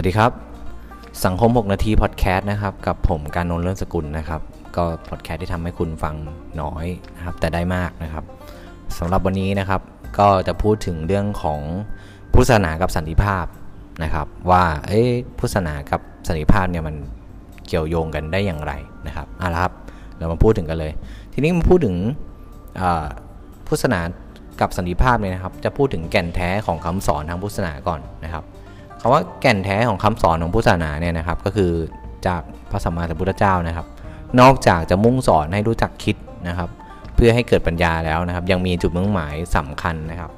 [0.00, 0.32] วัสดีครับ
[1.24, 4.40] สังคม 6 นาทีพอดแคสต์นะครับ กับผมการนนเลื่อนสกุลนะครับ
[4.76, 6.14] ก็พอดแคสต์ที่ทำให้คุณฟัง
[6.62, 8.24] น้อยนะครับ แต่ได้มากนะครับ
[8.98, 9.80] สำหรับวันนี้นะครับ
[10.18, 11.60] ก็จะพูดถึงเรื่องของ
[12.32, 13.46] พุทธศาสนากับสันติภาพ
[14.02, 16.94] นะครับ ว่าเอ๊ะพุทธศาสนากับสันติภาพเนี่ยมัน
[17.66, 18.72] เกี่ยวโยงกันได้อย่างไร
[19.06, 19.72] นะครับเอาละครับ
[20.18, 20.92] เรามาพูดถึงกันเลย
[21.32, 21.96] ทีนี้มาพูดถึง
[23.66, 24.00] พุทธศาสนา
[24.60, 28.44] กับสันติภาพเนี่ยนะครับ จะพูดถึงแก่นแท้ของคำสอนทางพุทธศาสนาก่อนนะครับ
[29.00, 31.70] คำว่าแก่นแท้ของคำสอนของพุทธศาสนาเนี่ยนะครับ ก็คือ
[32.26, 33.86] จากพระสัมมาสัมพุทธเจ้านะครับ
[34.40, 36.16] นอกจากจะมุ่งสอนให้รู้จักคิด
[36.48, 36.70] นะครับ
[37.14, 40.30] เพื่อให้เกิดปัญญาแล้วนะครับ ยังมีจุดมุ่งหมายสำคัญนะครับ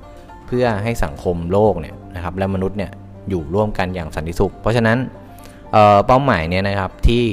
[0.47, 2.91] เพื่อให้สังคมโลกเนี่ยนะครับและมนุษย์เนี่ย
[3.29, 4.99] อยู่ร่วมกันอย่างสันติสุข เพราะฉะนั้น
[5.73, 7.25] เเป้าหมายเนี่ยนะครับที่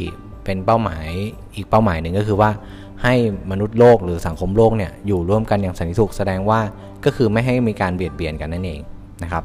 [0.44, 1.08] เป็นเป้าหมาย
[1.56, 2.52] อีกเป้าหมายหนึ่งก็คือว่า
[3.04, 3.14] ให้
[3.52, 6.60] มนุษย์โลกหรือสังคมโลกเนี่ยอยู่ร่วมกันอย่างสันติสุข แสดงว่า
[7.06, 8.82] ก็คือไม่ให้มีการเบียดเบียนกันนั่นเอง
[9.24, 9.44] นะครับ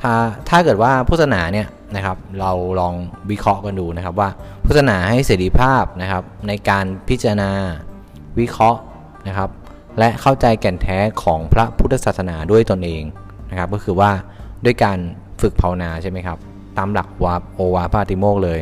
[0.00, 0.12] ถ้า
[0.48, 2.94] ถ้าเกิดว่าพุทธศาสนาเนี่ยนะครับเราลอง
[3.30, 4.28] วิเคราะห์กันดูนะครับว่า
[4.64, 7.50] พุทธศาสนาให้เสรีภาพนะครับในการพิจารณา
[8.38, 8.80] วิเคราะห์
[9.28, 9.50] นะครับ
[9.98, 13.02] และเข้าใจแก่นแท้ของพระพุทธศาสนาด้วยตนเอง
[13.50, 14.10] นะครับ ก็คือว่า
[14.64, 14.98] ด้วยการ
[15.40, 16.38] ฝึกภาวนาใช่ไหมครับ
[16.78, 18.60] ตามหลักวาโอวาปาติโมกเลย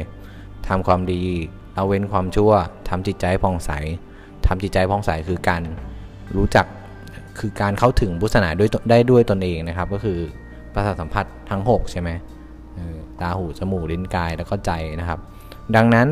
[0.69, 1.23] ทำความดี
[1.75, 2.53] เอาเว้นความชั่ว
[2.89, 3.70] ทำจิตใจผ่องใส
[4.47, 5.62] ทำจิตใจผ่องใสคือการ
[6.36, 6.67] รู้จัก
[7.39, 10.19] คือการเข้าถึงพุทธศาสนาด้วยได้ด้วยตนเองนะครับ ก็คือ
[10.75, 12.11] ประสาทสัมผัสทั้ง 6 ใช่ไหม
[13.20, 15.19] ตาหูจมูกลิ้นกายแล้วก็ใจนะครับ
[15.77, 16.08] ดังนั้น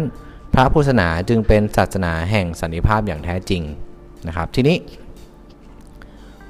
[0.55, 3.63] พระพุทธศาสนาจึงเป็นศาสนาแห่งสันติภาพอย่างแท้จริง
[4.29, 4.77] นะครับ ทีนี้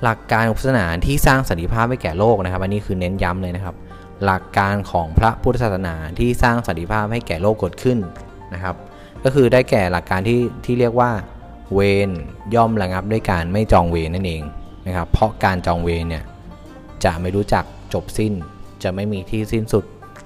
[0.02, 3.76] หลักการพุทธศาสนาที่สร้างสันติภาพให้แก่โลกนะครับ อันนี้คือเน้นย้ำเลยนะครับ
[4.24, 7.98] หลักการของพระพุทธศาสนาที่สร้างสันติภาพให้แก่โลกเกิดขึ้น
[8.54, 8.74] นะครับ
[9.24, 11.10] ก็คือได้แก่หลักการที่ที่เรียกว่า
[11.74, 12.10] เวร
[12.54, 14.42] ย่อมระงับด้วยการไม่จองเวรนั่นเอง
[14.86, 16.24] นะครับ เพราะการจองเวรเนี่ย
[17.04, 18.32] จะไม่รู้จัก จบสิ้น
[18.82, 19.84] จะไม่มีที่สิ้นสุด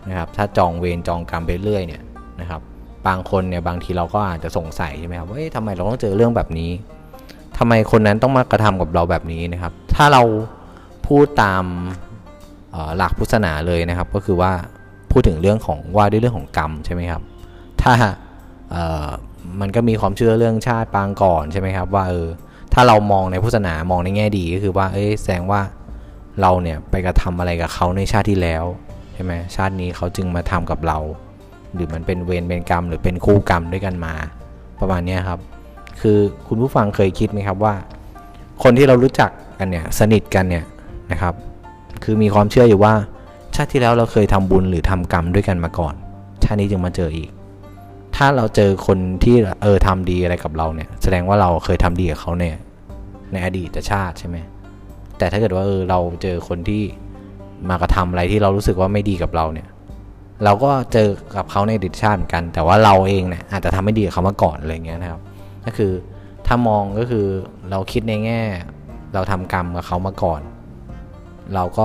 [0.08, 2.02] นะครับ ถ้าจองเวรจองกรรมไปเรื่อยเนี่ย
[2.40, 2.60] นะครับ
[3.06, 6.70] บางคนเนี่ยบางทีเราก็อาจจะสงสัยใช่ไหมครับว่าทำไมเราต้องเจอเรื่องแบบนี้
[7.58, 10.22] ทำไมคนนั้นต้องมากระทำกับเราแบบนี้นะครับ ถ้าเรา
[11.06, 11.64] พูดตาม
[12.96, 14.52] หลักพุทธศาสนาเลยนะครับ ก็คือว่า
[15.10, 17.22] พูดถึงเรื่องของว่าด้วยเรื่องของกรรมใช่ไหมครับ
[17.82, 17.92] ถ้า
[19.60, 22.28] มันก็มีความเชื่อเรื่องชาติปางก่อนใช่ไหมครับ ว่าเออ
[22.74, 25.60] ถ้าเรามองในพุทธศาสนามองในแง่ดีก็คือว่าเอ้ยแสดงว่า
[26.40, 28.64] เราเนี่ยไปกระทำอะไรกับเขาในชาติที่แล้ว
[29.14, 30.98] ใช่ไหมชาตินี้เขาจึงมาทำกับเรา
[31.74, 34.14] หรือมันเป็นเวรเป็นกรรม หรือเป็นคู่กรรมด้วยกันมา
[34.80, 35.40] ประมาณนี้ครับ
[36.00, 37.74] คือคุณผู้ฟังเคยคิดไหมครับว่า
[38.62, 40.64] คนที่เรารู้จักกันเนี่ยสนิทกันเนี่ย
[41.12, 41.34] นะครับ
[42.02, 42.94] คือมีความเชื่ออยู่ว่า
[43.54, 45.94] ชาติที่แล้วเราเคยทำบุญหรือทำกรรมด้วยกันมาก่อน
[46.44, 47.30] ชาตินี้จึงมาเจออีก
[48.16, 52.56] ถ้าเราเจอคนที่เออทำดีอะไรกับเราเนี่ย แสดงว่าเราเคยทำดีกับเขาเนี่ย
[53.32, 54.36] ในอดีตชาติใช่ไหม
[55.18, 56.82] แต่ถ้าเกิดว่าเออเราเจอคนที่
[57.68, 59.68] มากระทำอะไรที่เรารู้สึกว่าไม่ดีกับเราเนี่ย
[60.44, 65.20] เราก็เจอกับเขาในดิชาติเหมือนกัน แต่ว่าเราเองเนี่ยอาจจะทำไม่ดีกับเขามาก่อนอะไรเงี้ยนะครับ
[65.64, 65.92] ก็คือ
[66.46, 67.26] ถ้ามองก็คือ
[67.70, 68.40] เราคิดในแง่
[69.14, 70.40] เราทำกรรมกับเขามาก่อน
[71.54, 71.80] เราก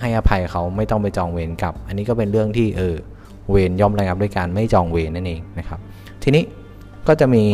[0.00, 2.96] ให้อภัยเขาไม่ต้องไปจองเวรกับ อันนี้ก็เป็นเรื่องที่เออ
[3.50, 5.80] เวรย่อมระงับด้วยการไม่จองเวรนั่นเองนะครับ
[6.22, 6.44] ทีนี้
[7.08, 7.44] ก็จะมี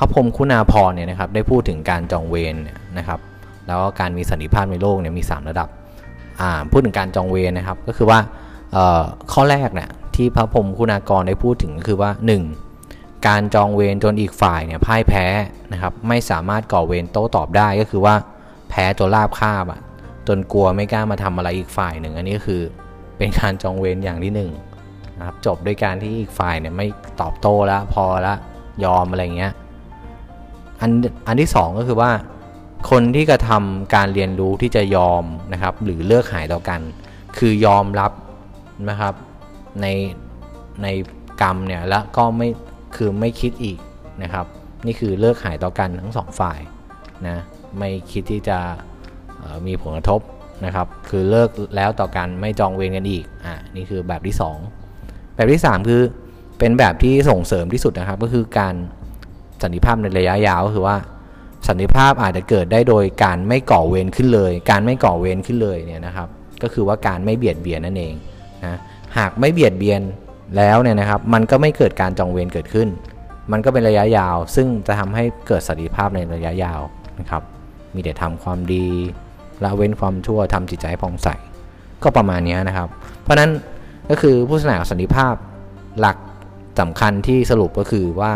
[0.00, 2.54] ระพรมคุณาพรเนี่ยนะครับได้พูดถึงการจองเวร
[2.98, 3.20] นะครับ
[3.66, 5.68] แล้วก็การมีสันติภาพในโลกเนี่ยมี 3 ระดับ
[6.70, 8.18] พูดถึงการจองเวรนะครับก็คือว่า
[9.32, 12.10] ข้อแรกเนี่ยที่พระพรมคุณากรได้พูดถึงก็คือว่า
[12.68, 13.26] 1.
[13.26, 15.26] การจองเวรจนอีกฝ่ายเนี่ยพ่ายแพ้
[15.72, 18.14] นะครับไม่สามารถก่อเวรโต้ตอบได้ก็คือว่า
[18.70, 19.80] แพ้จนราบคาบอะ
[20.28, 22.62] จนกลัวไม่กล้ามาทำอะไรอีกฝ่ายหนึ่ง อันนี้ก็คือ
[23.18, 24.40] เป็นการจองเวรอย่างที่1น
[25.18, 26.86] นะครับจบด้วยการที่อีกฝ่ายเนี่ยไม่
[27.20, 28.34] ตอบโต้แล้วพอละ
[28.84, 29.52] ยอมอะไรเงี้ย
[30.80, 30.90] อัน
[31.26, 32.10] อันที่ 2 ก็คือว่า
[32.90, 36.80] คนที่กระทำการเรียนรู้ที่จะยอมนะครับ หรือเลิกหายต่อกัน
[37.38, 38.12] คือยอมรับ
[38.88, 39.14] นะครับ
[39.80, 39.86] ใน
[40.82, 40.86] ใน
[41.42, 42.48] กรรมเนี่ยแล้วก็ไม่
[42.96, 43.78] คือไม่คิดอีก
[44.22, 44.46] นะครับ
[44.86, 46.58] นี่คือเลิกหายต่อกันทั้งสองฝ่าย
[47.26, 47.36] นะ
[47.78, 48.58] ไม่คิดที่จะ
[49.66, 50.20] มีผลกระทบ
[50.64, 54.36] นะครับ คือเลิกแล้วต่อกันไม่จองเวรกันอีกอ่านี่คือแบบที่
[54.84, 56.02] 2 แบบที่ 3 คือ
[56.58, 58.74] เป็นแบบที่ส่งเสริมที่สุดนะครับ ก็คือการ
[59.62, 60.96] สันติภาพในระยะยาวก็คือว่า
[61.68, 66.28] สันติภาพอาจจะเกิดได้โดยการไม่ก่อเวรขึ้นเลย การไม่ก่อเวรขึ้นเลยเนี่ยนะครับ
[66.62, 68.14] ก็คือว่าการไม่เบียดเบียนนั่นเอง
[68.64, 68.78] นะ
[69.18, 70.00] หากไม่เบียดเบียน
[70.56, 72.88] แล้วเนี่ยนะครับมันก็ไม่เกิดการจองเวรเกิดขึ้น
[73.52, 76.80] มันก็เป็นระยะยาว ซึ่งจะทำให้เกิดสันติภาพในระยะยาว
[77.20, 77.42] นะครับ
[77.94, 78.86] มีแต่ทำความดี
[79.64, 81.28] ละเว้นความชั่วทำจิตใจผ่องใส
[82.02, 82.88] ก็ประมาณนี้นะครับ
[83.22, 83.50] เพราะนั้น
[84.10, 85.34] ก็คือผู้สนาสันติภาพ
[86.00, 86.16] หลัก
[86.80, 88.34] สำคัญที่สรุปก็คือว่า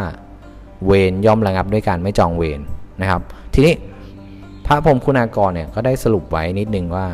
[0.86, 2.60] เวรย่อมระงับด้วยการไม่จองเวร
[3.00, 3.22] นะครับ
[3.54, 3.74] ทีนี้
[4.66, 7.06] พระพรมคุณากรเนี่ยก็ได้สรุปไว้นิดนึงว่า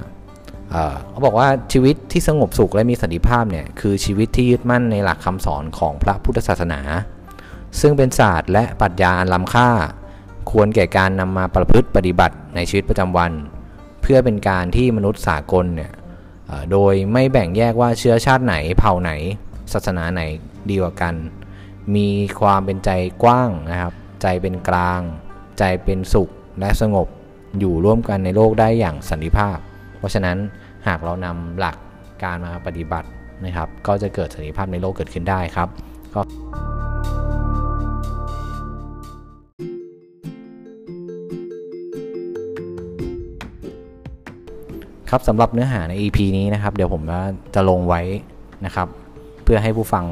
[1.11, 6.81] เขาบอกว่าชีวิตที่สงบสุขและมีสันติภาพเนี่ยคือชีวิตที่ยึดมั่นในหลักคำสอนของพระพุทธศาสนา
[7.81, 9.69] ซึ่งเป็นศาสตร์และปรัชญาอันล้ำค่า
[10.51, 13.33] ควรแก่การนำมาประพฤติปฏิบัติในชีวิตประจำวัน
[14.03, 15.93] เพื่อเป็นการที่มนุษย์สากลเนี่ย
[16.73, 19.13] โดยไม่แบ่งแยกว่าเชื้อชาติไหนเผ่าไหน
[19.73, 20.23] ศาสนาไหน
[20.71, 21.15] ดีกว่ากัน
[21.97, 22.09] มี
[22.41, 22.91] ความเป็นใจ
[23.23, 23.93] กว้างนะครับ
[24.23, 25.01] ใจเป็นกลาง
[25.59, 26.29] ใจเป็นสุข
[26.61, 27.09] และสงบ
[27.59, 29.57] อยู่ร่วมกันในโลกได้อย่างสันติภาพ
[29.99, 30.37] เพราะฉะนั้น
[30.87, 31.77] หากเรานำหลัก
[32.23, 33.09] การมาปฏิบัติ
[33.45, 35.69] นะครับ ก็จะเกิดสันติภาพในโลกเกิดขึ้นได้ครับ
[36.15, 36.21] ก็
[45.11, 47.03] ครับสำหรับเนื้อหาใน EP นี้นะครับ เดี๋ยวผม
[47.55, 48.03] จะลงไว้
[48.65, 48.89] นะครับ
[49.45, 50.05] เพื่อให้ผู้ฟัง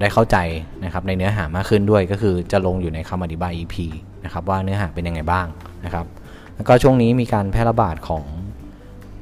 [0.00, 0.36] ได้เข้าใจ
[0.84, 3.76] นะครับในเนื้อหามากขึ้นด้วยก็คือจะลงอยู่ในคำอธิบาย EP
[4.24, 5.46] นะครับว่าเนื้อหาเป็นยังไงบ้าง
[5.84, 6.06] นะครับ
[6.54, 8.24] แล้วก็ช่วงนี้มีการแพร่ระบาดของ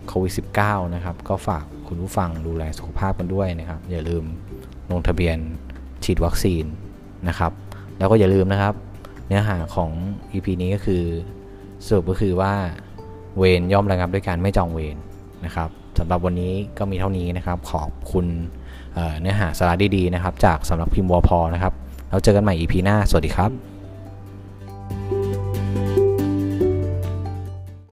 [0.09, 0.33] โควิด
[0.63, 4.25] -19 นะครับก็ฝากคุณผู้ฟังดูแลสุขภาพกันด้วยนะครับ อย่าลืม
[4.91, 5.37] ลงทะเบียน
[6.05, 6.65] ฉีดวัคซีน
[7.29, 7.53] นะครับ
[7.99, 8.75] แล้วก็อย่าลืมนะครับ
[9.27, 9.91] เนื้อหาของ
[10.33, 11.05] EP นี้ก็คือ
[11.87, 12.55] สรุปก็คือว่า
[13.39, 14.97] เวรย่อมระงับด้วยการไม่จองเวร
[15.47, 18.27] นะครับสำหรับวันนี้ก็มีเท่านี้นะครับ ขอบคุณ
[18.95, 21.73] เเนื้อหาสาระดีๆนะครับ จากสำนักพิมพ์วพอนะครับ
[22.11, 23.75] เราเจอกันใหม่ EP หน้า สวัสดีครับ